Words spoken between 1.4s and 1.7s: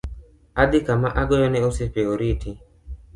ne